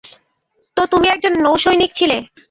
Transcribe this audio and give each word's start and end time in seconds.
তো 0.77 0.81
তুমি 0.91 1.07
একজন 1.07 1.33
নৌসৈনিক 1.43 1.91
ছিলে? 1.93 2.17